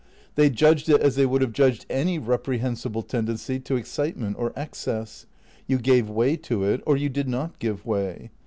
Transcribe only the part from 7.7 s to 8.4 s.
way.